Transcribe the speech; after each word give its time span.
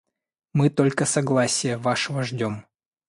Мы— 0.53 0.69
только 0.71 1.05
согласия 1.05 1.77
вашего 1.77 2.23
ждем. 2.23 2.65